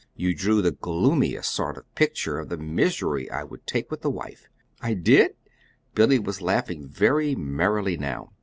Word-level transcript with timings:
You 0.15 0.33
drew 0.33 0.63
the 0.63 0.71
gloomiest 0.71 1.51
sort 1.53 1.77
of 1.77 1.93
picture 1.93 2.39
of 2.39 2.49
the 2.49 2.57
misery 2.57 3.29
I 3.29 3.43
would 3.43 3.67
take 3.67 3.91
with 3.91 4.03
a 4.03 4.09
wife." 4.09 4.49
"I 4.81 4.95
did?" 4.95 5.35
Billy 5.93 6.17
was 6.17 6.41
laughing 6.41 6.87
very 6.87 7.35
merrily 7.35 7.97
now. 7.97 8.31